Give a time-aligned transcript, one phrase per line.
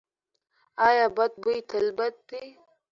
[0.85, 2.43] ایا بد بوی تل بد دی؟